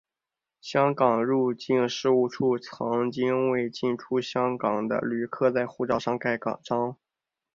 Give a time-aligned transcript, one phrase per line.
[0.59, 6.97] 香港入境事务处曾经为进出香港的旅客在护照上盖章。